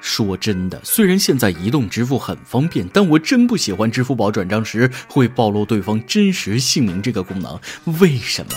[0.00, 7.58] 说真的，虽然现在移动支付很方便，但我真不喜欢支付宝转账时会暴露对方真实姓名这个功能。
[8.00, 8.52] 为什么？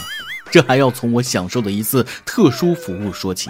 [0.52, 3.50] 这还要从我享受的一次特殊服务说起。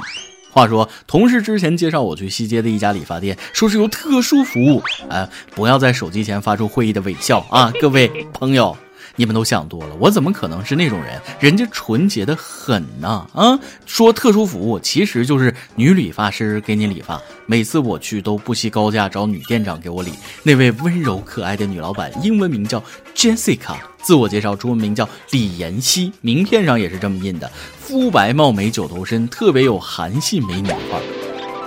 [0.49, 4.81] 话说，同事之前介绍我去西街的一家理发店，说是有特殊服务。
[5.09, 8.77] 哎，不要在手机前发出会议的微笑啊，各位朋友。
[9.15, 11.21] 你们都想多了，我怎么可能是那种人？
[11.39, 13.27] 人家纯洁的很呐！
[13.33, 17.21] 啊，说特殊服务，其实就是女理发师给你理发。
[17.45, 20.11] 每次我去都不惜高价找女店长给我理。
[20.41, 22.81] 那位温柔可爱的女老板，英文名叫
[23.15, 27.51] Jessica，自我介绍中文名叫李妍希，名片上也是这么印的。
[27.79, 31.03] 肤白貌美，九头身，特别有韩系美女范儿。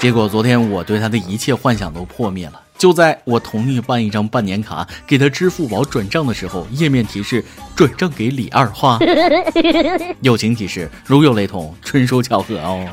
[0.01, 2.61] 结果昨天我对她的一切幻想都破灭了。
[2.79, 7.45] 就在我同意办一张半年卡给他支付宝转账的时候，页面提示
[7.75, 8.99] 转账给李二花。
[10.21, 12.87] 友情提示：如有雷同，纯属巧合哦。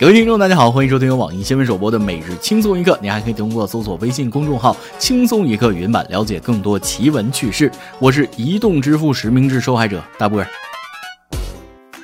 [0.00, 2.98] 各位听众，大家好，欢迎收听由网易新闻首播的每日轻松一刻。
[3.02, 7.70] 你还可以通过搜索微信公众号“轻松一刻”云版了解更多奇闻趣事。
[7.98, 10.48] 我是移动支付实名制受害者大波儿。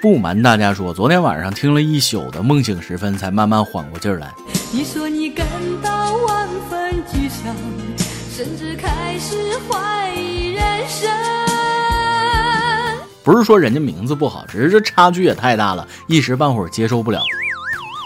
[0.02, 4.30] 不瞒大家说，昨天晚上听了一宿的梦醒时分，才慢慢缓过劲儿来。
[4.72, 5.25] 你说你
[9.26, 11.10] 至开始怀疑人生。
[13.24, 17.20] 不是说人家名字不好，只是这差距也太大了，一时半会儿接受不了。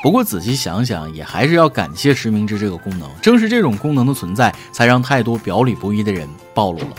[0.02, 3.06] 不过仔细想想，也还是要感谢实名制这个功能。
[3.20, 6.96] 正是这种功能的存在，才让太多表里不一的人暴露了。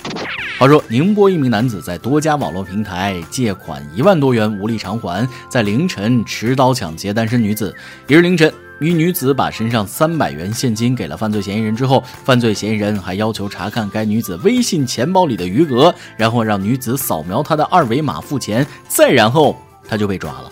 [0.59, 7.75] 话说，宁波一名男子在多家网络平台借款一万多元无力偿还，在凌晨持刀抢劫单身女子。
[8.05, 19.55] 一日凌晨，一女子把身上三百元现金给了犯罪嫌疑人之后，犯罪嫌疑人还要求查看该女子微信钱包里的余额，然后让女子扫描他的二维码付钱，再然后
[19.87, 20.49] 他就被抓了。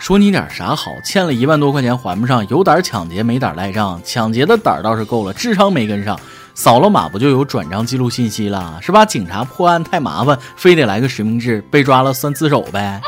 [0.00, 0.90] 说你点啥好？
[1.04, 4.00] 欠了一万多块钱还不上，有胆抢劫没胆赖账？
[4.02, 6.18] 抢劫的胆倒是够了，智商没跟上。
[6.54, 9.04] 扫了码不就有转账记录信息了，是吧？
[9.04, 13.02] 警察破案太麻烦，非得来个实名制，被抓了算自首呗。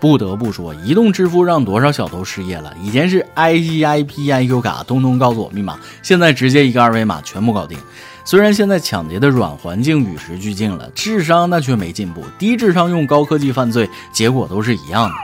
[0.00, 2.74] 不得不说，移动支付让多少小偷失业了。
[2.82, 7.78] 以前是 I G I P I Q 卡，通通告诉我密码，现在直接一个二维码全部搞定。
[8.24, 15.14] 虽然现在抢劫的软环境与时俱进了，智商那却没进步，低智商用高科技犯罪，结果都是一样的。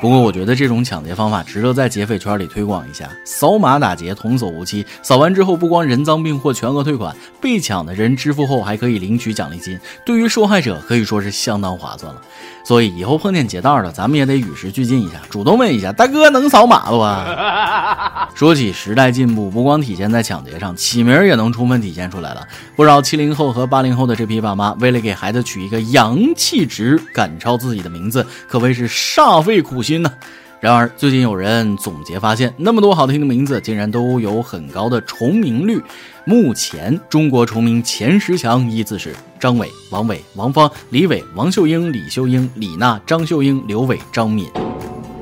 [0.00, 12.20] 不过我觉得这种抢劫方法值得在劫匪圈里推广一下，扫码打劫童叟无欺，扫完之后不光人赃并获，全额退款，被抢的人支付后还可以领取奖励金，对于受害者可以说是相当划算了。
[12.64, 18.28] 所以以后碰见劫道的，咱们也得与时俱进一下，主动问一下大哥能扫码不啊？
[18.36, 22.46] 说起时代进步，不光体现在抢劫上，起名也能充分体现出来了。
[22.76, 30.12] 不少七零后和八零后的这批爸妈，为了给孩子取一个洋气值赶超自己的名字，可谓是煞费苦心呢。
[30.60, 35.80] 然而，最近有人总结发现，那么多好听的名字，竟然都有很高的重名率。
[36.24, 44.46] 目前，中国重名前十强依次是张伟、王伟、王芳、李伟、王秀英、李秀英、李娜、张秀英、刘伟、张敏。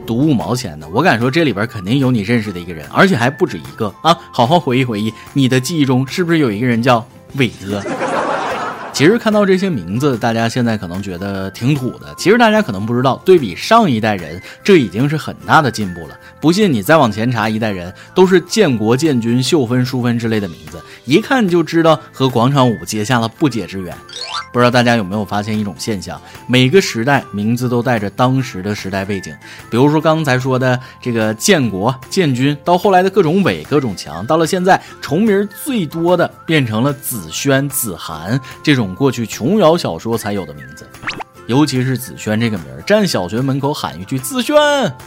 [0.07, 4.17] 读五毛钱的，我敢说这里边肯定有你认识的一个人，而且还不止一个啊！
[4.33, 7.83] 好好回忆回忆，你的记忆中是不是有一个人叫伟哥？
[8.97, 12.15] 其实看到这些名字，大家现在可能觉得挺土的。
[12.17, 16.19] 其实大家可能不知道，对比上一代人，这已经是很大的进步了。
[16.41, 23.95] 不信你再往前查一代人，都是建国、建军、秀芬、淑芬之类的名字，一看就知道和广场舞结下了不解之缘。
[24.51, 26.19] 不知道大家有没有发现一种现象？
[26.49, 29.37] 每个时代名字都带着当时的时代背景。
[29.69, 38.86] 比如说刚才说的这个建国、建军，到后来的各种伟、各种强，到了现在重名最多的变成了子轩、子涵这种。
[38.95, 40.87] 过去琼瑶小说才有的名字，
[41.47, 44.57] 尤其是子轩这个名儿，站小学门口喊一句“子轩”，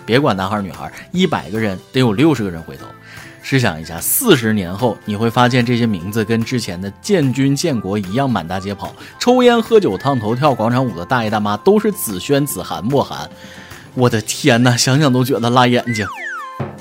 [0.06, 2.85] 别管男孩女孩，一百个人得有六十个人回头。
[3.41, 13.29] 试想一下，四十年后你会发现这些名字跟之前的建军建国一样满大街跑，抽烟喝酒烫头跳广场舞的大爷大妈都是子轩子涵莫涵。
[13.96, 16.06] 我的天哪，想想都觉得辣眼睛。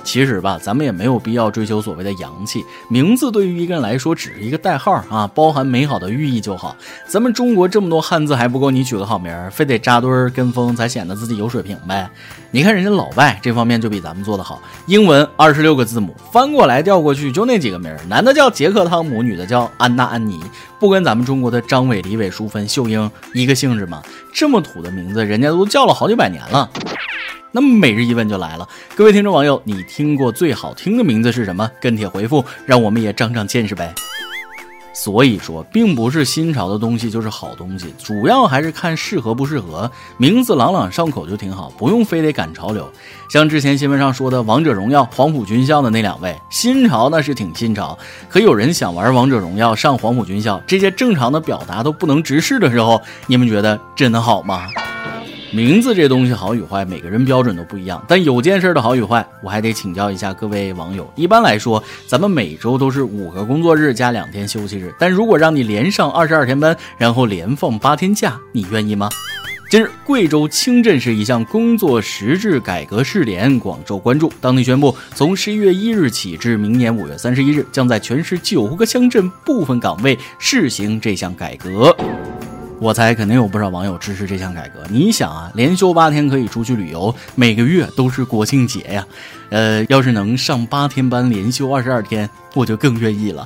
[0.04, 2.64] 其实吧，咱们也没有必要追求所谓的洋气。
[2.88, 6.76] 名字对于一个人来说只是一个代号啊，包含美好的寓意就好。
[7.06, 12.08] 咱们中国这么多汉字还不够你取个好名儿，非得扎堆儿跟风才显得自己有水平呗？
[12.50, 14.62] 你看人家老外这方面就比咱们做得好。
[14.86, 20.40] 英文二十六个字母，翻过来调过去就那几个名儿，男的叫杰克汤姆，女的叫安娜安妮，
[20.78, 24.02] 不跟咱们中国的张伟、李伟、淑芬、秀英一个性质吗？
[24.32, 26.70] 这么土的名字，人家都叫了好几百年了。
[27.50, 31.70] 那么每日一问就来了，各位听众网友，你听过最好听的名字是什么？
[31.80, 33.92] 跟帖回复，让我们也长长见识呗。
[35.00, 39.88] 所以说，并不是新潮的东西就是好东西，主要还是看适合不适合。
[40.16, 42.90] 名字朗朗上口就挺好，不用非得赶潮流。
[43.30, 47.96] 像之前新闻上说的《王者荣耀》黄埔军校的那两位，新潮那是挺新潮，
[48.28, 54.66] 可有人想玩《王者荣耀》上黄埔军校，这些正常的表达都不能直视的时候，你们觉得真的好吗？
[55.50, 58.04] 名字这东西好与坏，每个人标准都不一样。
[58.06, 61.10] 但有件事的好与坏，我还得请教一下各位网友。
[61.16, 64.94] 一般来说，咱们每周都是五个工作日加两天休息日。
[64.98, 69.08] 但如果让你连上二十二天班，然后连放八天假，你愿意吗？
[69.70, 74.30] 近日，贵州清镇市一项工作实质改革试点广受关注。
[74.42, 81.96] 当地宣布，从十一月一日起至明年五月三十一日，将在全市九个乡镇部分岗位试行这项改革。
[82.80, 84.80] 我猜肯定有不少网友支持这项改革。
[84.88, 89.06] 你想啊，连休八天可以出去旅游，每个月都是国庆节呀。
[89.50, 93.44] 呃，要是能上八天班，连休二十二天，我就更愿意了。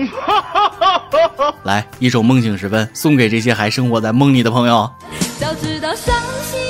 [1.64, 4.90] 来，一首《梦醒时分》送给这些还生活在梦里的朋友。
[5.38, 6.61] 早知道伤心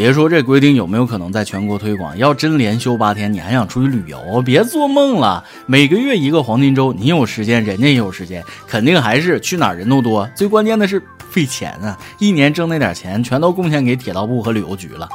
[0.00, 4.40] 别说这规定有没有可能在全国推广，要真连休八天，你还想出去旅游？
[4.40, 5.44] 别做梦了！
[5.66, 10.26] 每个月一个黄金周，你有时间，人家也有时间，肯定还是去哪儿人都多。
[10.34, 11.98] 最关键的是费钱啊！
[12.18, 15.06] 一年挣那点钱，全都贡献给铁道部和旅游局了。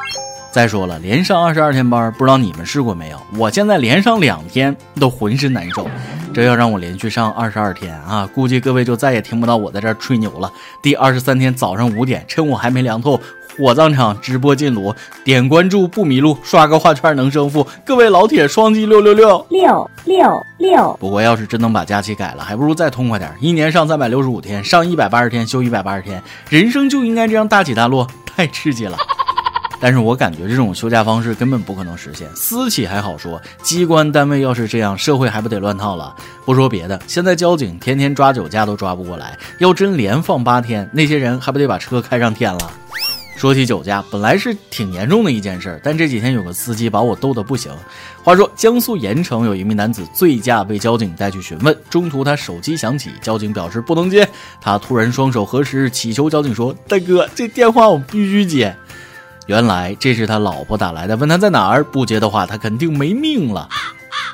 [0.51, 3.19] 再说了，连上二十二天班，不知道你们试过没有？
[3.39, 5.89] 我现在连上两天都浑身难受。
[6.31, 10.51] 这要让我连续上二十二天啊，估计各位就再也听不到我在这吹牛了。
[10.83, 13.19] 第二十三天早上五点，趁我还没凉透。
[13.57, 14.93] 火葬场直播进炉，
[15.23, 17.65] 点关注不迷路，刷个画圈能胜负。
[17.85, 20.97] 各位老铁，双击六六六六六六。
[20.99, 28.97] 不过要是真能把假期改了，还不如再痛快点，一年上三百六十五天，上一百八十天，休一百八十天，人生就应该这样大起大落，太刺激了。
[29.79, 32.27] 但是我感觉这种休假方式根本不可能实现。
[32.35, 36.13] 私企还好说，机关单位要是这样，社会还不得乱套了？
[36.45, 42.71] 不说别的，现在交警天天抓酒驾都抓不过来，要真连放八天，那些人还不得把车开上天了？
[43.35, 47.71] 说起酒驾，本来是挺严重的一件事，但这几天有个司机把我逗得不行。
[48.23, 54.27] 话说，江苏盐城有一名男子醉驾被交警带去询问，中途他手机响起，交警表示不能接，
[54.61, 58.75] 他突然双手合十，祈求交警说：“大哥，这电话我必须接。”
[59.47, 63.69] 原来这是他老婆打来的，问他在哪儿，不接的话他肯定没命了。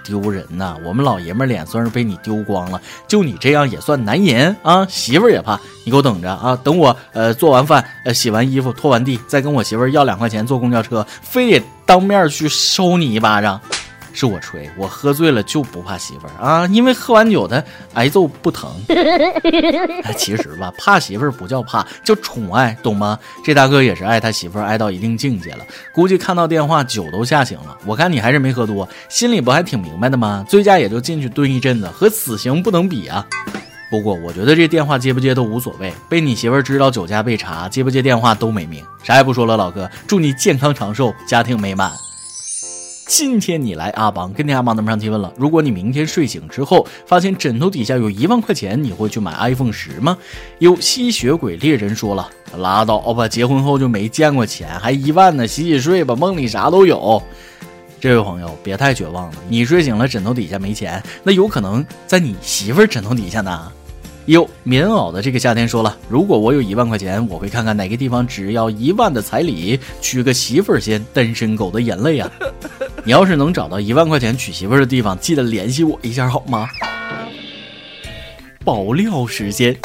[0.03, 0.75] 丢人呐！
[0.85, 4.85] 我们老爷们脸算是被你丢光了，就你这样也算男人啊！
[4.89, 6.57] 媳妇儿也怕，你给我等着啊！
[6.63, 13.59] 等我呃做完饭，呃洗完衣服，拖完地，再跟我媳妇儿要两块钱坐公交车，非得当面去收你一巴掌。
[14.13, 17.63] 是我吹，我喝醉了就不怕媳妇儿啊，因为喝完酒他
[17.93, 18.69] 挨揍不疼。
[20.17, 23.17] 其实吧，怕媳妇儿不叫怕，叫宠爱，懂吗？
[23.43, 27.77] 这大哥也是爱他媳妇儿爱到一定境界了，估计看到电话酒都吓醒了。
[27.85, 30.45] 我看你还是没喝多，心里不还挺明白的吗？
[30.47, 33.25] 醉驾也就进去蹲一阵子，和死刑不能比啊。
[33.89, 38.83] 不过我觉得这电话接不接都无所谓，被你媳妇儿知道酒驾被查，接不接电话都没命。
[39.03, 41.91] 啥也不说了，老哥，祝你健康长寿，家庭美满。
[43.13, 50.17] 今天你来阿邦跟天阿邦咱们上提问了，如果你明天睡醒之后发现枕头底下有一万块钱，你会去买 iPhone 十吗？
[50.59, 57.21] 有吸血鬼猎人说了，拉倒吧，结婚后就没见过钱，还一万呢，洗洗睡吧，梦里啥都有。
[57.99, 63.69] 这位朋友别太绝望了，你睡醒了枕头底下没钱，那有可能在你媳妇儿枕头底下呢。
[64.27, 71.03] 有棉袄的这个夏天说了，如果我有一万块钱，我会看看哪个地方只要一万的彩礼，娶个媳妇儿先。
[71.11, 72.31] 单身狗的眼泪啊！
[73.03, 76.69] 你要是能找到一万块钱娶媳妇的地方，记得联系我一下好吗？
[78.63, 79.75] 爆料时间。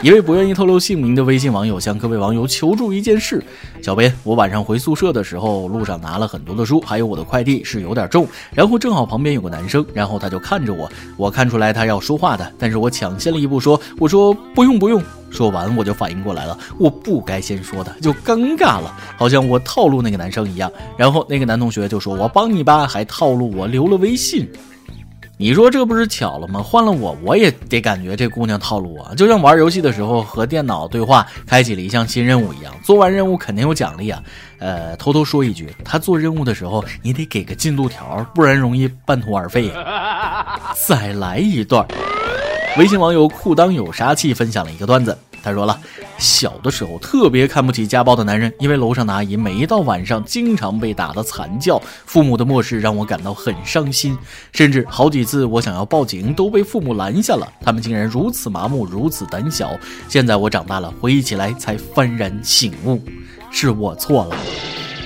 [0.00, 3.42] 一位不愿意透露姓名的微信网友向各位网友求助一件事：
[3.82, 8.24] 小编，我晚上回宿舍的时候，路上拿了很多的书，还有我的快递是有点重，
[8.54, 24.48] 然后正好旁边有个男生，然后他就看着我，我看出来他要说话的，但是我抢先了一步说，我说不用不用，说完我就反应过来了，我不该先说的，就尴尬了，好像我套路那个男生一样，然后那个男同学就说我帮你吧，还套路我留了微信。
[25.40, 26.60] 你说这不是巧了吗？
[26.60, 32.74] 换了我，我也得感觉这姑娘套路啊，就像玩游戏的时候和电脑对话，开启了一项新任务一样。
[32.82, 34.20] 做完任务肯定有奖励啊。
[34.58, 39.70] 呃，偷偷说一句，他做任务的时候你得给个进度条，不然容易半途而废。
[40.88, 41.86] 再来一段。
[42.76, 45.16] 微信网友裤裆有杀气分享了一个段子。
[45.42, 45.78] 他说了，
[46.18, 54.16] 小的时候特别看不起家暴的男人，因为楼上的阿姨每一到晚上经常被打得惨叫，父母的漠视让我感到很伤心，
[54.52, 59.70] 甚至好几次我想要报警都被父母拦下了，他们竟然如此麻木，如此胆小。
[60.08, 63.00] 现在我长大了，回忆起来才幡然醒悟，
[63.50, 64.36] 是我错了。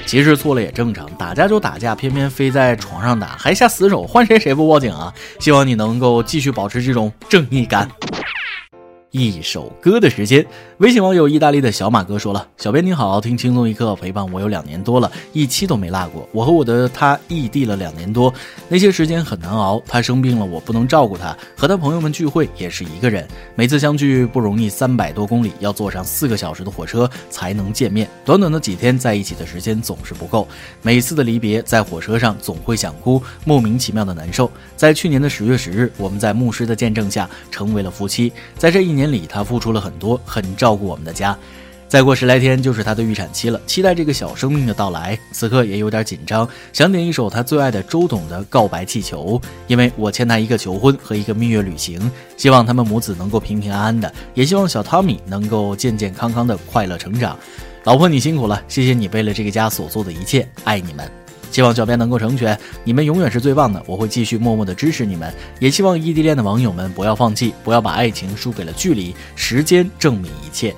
[0.04, 5.12] 其实错了也正常，打架就打架，偏偏非在床上打，还下死手，换谁谁不报警啊？
[5.38, 7.88] 希望你能够继续保持这种正义感。
[9.12, 10.44] 一首歌的时间，
[10.82, 16.28] 微信网友意大利的小马哥说了：“小编你好，听轻松一刻陪伴我有两年多了，一期都没落过。
[16.32, 18.34] 我和我的他异地了两年多，
[18.68, 19.80] 那些时间很难熬。
[19.86, 23.24] 他生病了，我不能照顾他，和他朋友们聚会也是一个人。
[23.54, 28.08] 每次相聚不容易，三百多公里要坐上四个小时的火车才能见面。
[28.24, 30.48] 短短的几天在一起的时间总是不够。
[30.82, 34.50] 每次的离别，在火车上总会想哭，莫名其妙的难受。
[34.76, 38.32] 在去年的十月十日，我们在牧师的见证下成为了夫妻。
[38.58, 41.36] 在这一年。”里，他付出了很多，很照照顾我们的家。
[41.86, 45.18] 再过十来天就是他的预产期了，期待这个小生命的到来。
[45.30, 52.10] 此刻也有点紧张，想点一首他最爱的周董的《告白气球》，因为我欠他一个求婚和一个蜜月旅行。
[52.38, 57.38] 希望他们母子能够平平安安的，也希望小汤米能够健健康康的快乐成长。
[57.84, 61.21] 老婆，你辛苦了，谢谢你为了这个家所做的一切，爱你们。
[61.52, 65.32] 希望小编能够成全，你们永远是最棒的，我会继续默默的支持你们。
[65.60, 70.74] 也希望异地恋的网友们不要放弃，不要把爱情输给了距离，时间证明一切。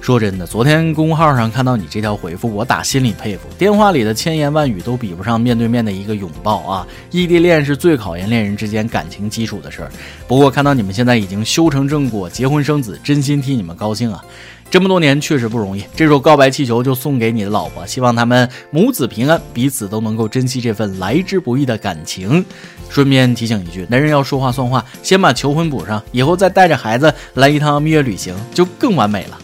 [0.00, 3.48] 说真的，昨天公号上看到你这条回复，我打心里佩服。
[3.58, 6.86] 电话里的千言万语都比不上面对面的一个拥抱啊！
[7.10, 9.90] 异地恋是最考验恋人之间感情基础的事儿。
[10.28, 14.24] 不过看到你们现在已经修成正果，结婚生子，真心替你们高兴啊！
[14.70, 22.44] 这么多年确实不容易，这首告白气球就送给你的老婆，希望他们母子平安，彼此都能够珍惜这份来之不易的感情。
[22.90, 29.38] 顺便提醒一句，男人要说话算话，先把求婚补上，以后再带着孩子来一趟蜜月旅行，就更完美了。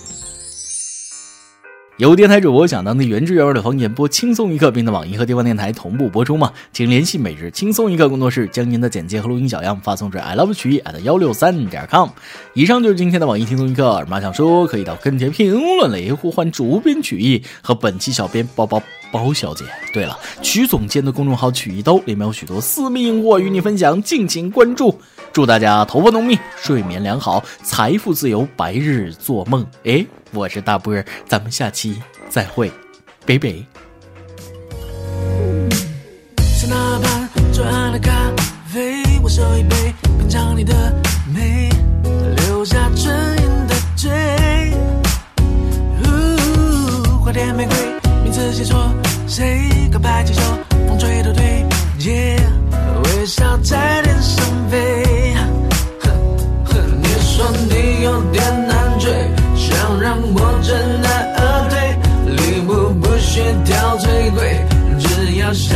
[1.99, 6.53] 有电台主播想当地原汁原味的方言播轻松一刻，并在网易和地方电台同步播出吗？
[6.73, 12.09] 请联系每日轻松一刻工作室，将您的简介和录音小样发送至 i love 曲艺 at 幺六三点 com。
[12.53, 18.83] 以上就是今天的网易轻松一刻，耳妈想说可以到跟帖评论里呼唤主编曲艺和本期小编包包
[19.13, 19.65] 包小姐。
[19.93, 24.99] 对了，曲总监的公众号曲一刀里面有许多私密硬货与你分享，敬请关注。
[25.33, 29.65] 祝大家头发浓密，睡眠良好，财富自由，白日做梦。
[29.85, 30.05] 哎。
[30.35, 32.71] 我是大波，咱们下期再会，
[33.25, 33.55] 拜拜。
[36.37, 38.11] 在那畔左岸的咖
[38.67, 40.75] 啡，我手一杯，品尝你的
[41.33, 41.64] 美，
[65.55, 65.69] 只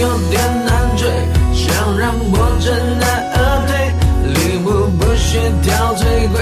[0.00, 1.08] 有点难追
[1.52, 3.36] 想让我知难而
[3.66, 3.70] 退
[4.32, 6.36] 礼物不需挑最贵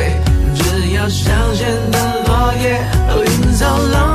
[0.55, 1.61] 只要香榭
[1.91, 1.97] 的
[2.27, 2.65] 落叶
[3.09, 4.06] 喔营造浪